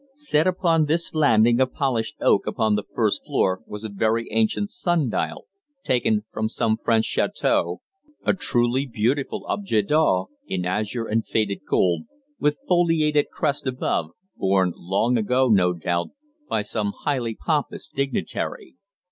Set 0.15 0.47
upon 0.47 0.85
this 0.85 1.13
landing 1.13 1.61
of 1.61 1.73
polished 1.73 2.15
oak 2.21 2.47
upon 2.47 2.73
the 2.73 2.85
first 2.95 3.23
floor 3.23 3.61
was 3.67 3.83
a 3.83 3.87
very 3.89 4.27
ancient 4.31 4.71
sundial, 4.71 5.45
taken 5.83 6.25
from 6.31 6.49
some 6.49 6.75
French 6.75 7.05
château, 7.05 7.81
a 8.25 8.33
truly 8.33 8.87
beautiful 8.87 9.45
objet 9.45 9.89
d'art 9.89 10.27
in 10.47 10.65
azure 10.65 11.05
and 11.05 11.27
faded 11.27 11.59
gold, 11.69 12.05
with 12.39 12.57
foliated 12.67 13.27
crest 13.31 13.67
above, 13.67 14.09
borne 14.35 14.73
long 14.75 15.19
ago, 15.19 15.49
no 15.49 15.71
doubt, 15.71 16.09
by 16.49 16.63
some 16.63 16.93
highly 17.03 17.35
pompous 17.35 17.87
dignitary. 17.87 18.77